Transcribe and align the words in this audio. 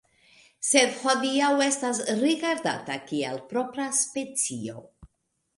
Sed 0.69 0.95
hodiaŭ 1.01 1.49
estas 1.67 2.01
rigardata 2.23 2.97
kiel 3.13 3.39
propra 3.53 3.89
specio. 4.03 4.85